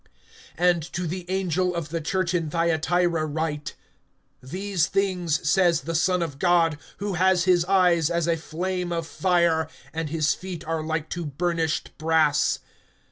[0.57, 3.75] (18)And to the angel of the church in Thyatira write:
[4.41, 9.05] These things says the Son of God, who has his eyes as a flame of
[9.05, 12.57] fire, and his feet are like to burnished brass.